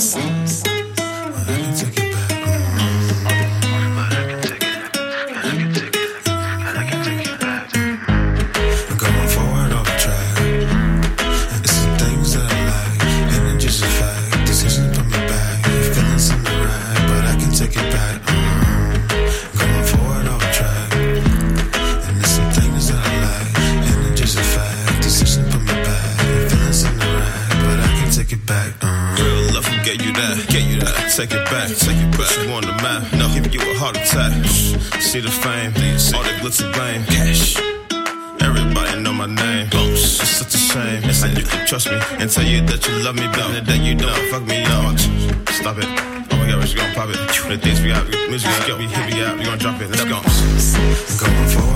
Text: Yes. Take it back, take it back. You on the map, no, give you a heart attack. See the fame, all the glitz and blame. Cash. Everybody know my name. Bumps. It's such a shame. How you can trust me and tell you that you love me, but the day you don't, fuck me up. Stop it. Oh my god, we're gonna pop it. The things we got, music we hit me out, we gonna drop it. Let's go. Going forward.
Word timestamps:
Yes. 0.00 0.29
Take 29.84 31.32
it 31.32 31.44
back, 31.50 31.68
take 31.76 31.96
it 31.96 32.12
back. 32.12 32.30
You 32.44 32.52
on 32.52 32.62
the 32.62 32.74
map, 32.82 33.12
no, 33.14 33.28
give 33.34 33.52
you 33.52 33.60
a 33.60 33.74
heart 33.78 33.96
attack. 33.96 34.32
See 35.00 35.20
the 35.20 35.30
fame, 35.30 35.72
all 36.14 36.22
the 36.22 36.32
glitz 36.40 36.62
and 36.62 36.72
blame. 36.72 37.04
Cash. 37.04 37.56
Everybody 38.40 39.00
know 39.00 39.12
my 39.12 39.26
name. 39.26 39.68
Bumps. 39.70 40.20
It's 40.20 40.30
such 40.30 40.54
a 40.54 40.58
shame. 40.58 41.02
How 41.02 41.26
you 41.26 41.44
can 41.44 41.66
trust 41.66 41.90
me 41.90 41.98
and 42.18 42.30
tell 42.30 42.44
you 42.44 42.60
that 42.62 42.86
you 42.88 42.94
love 43.04 43.16
me, 43.16 43.26
but 43.28 43.52
the 43.52 43.60
day 43.60 43.78
you 43.78 43.94
don't, 43.94 44.30
fuck 44.30 44.42
me 44.44 44.62
up. 44.64 44.98
Stop 45.50 45.78
it. 45.78 45.84
Oh 46.32 46.36
my 46.36 46.46
god, 46.48 46.58
we're 46.58 46.76
gonna 46.76 46.94
pop 46.94 47.08
it. 47.10 47.18
The 47.48 47.58
things 47.58 47.80
we 47.80 47.88
got, 47.88 48.08
music 48.28 48.50
we 48.78 48.86
hit 48.86 49.14
me 49.14 49.22
out, 49.22 49.38
we 49.38 49.44
gonna 49.44 49.56
drop 49.58 49.80
it. 49.80 49.90
Let's 49.90 50.04
go. 50.04 50.20
Going 51.24 51.48
forward. 51.48 51.69